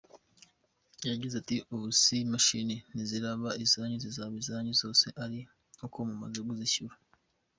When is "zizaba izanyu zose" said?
4.05-5.05